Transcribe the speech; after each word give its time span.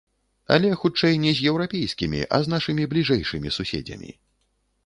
Але 0.53 0.71
хутчэй 0.83 1.19
не 1.25 1.33
з 1.39 1.51
еўрапейскімі, 1.51 2.21
а 2.39 2.39
з 2.47 2.55
нашымі 2.57 2.89
бліжэйшымі 2.95 3.55
суседзямі. 3.59 4.11